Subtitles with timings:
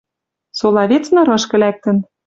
[0.59, 1.97] Сола вец нырышкы лӓктӹн